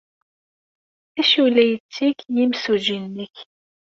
D 1.15 1.17
acu 1.21 1.41
ay 1.45 1.49
la 1.55 1.63
yetteg 1.65 2.17
yimsujji-nnek? 2.35 3.35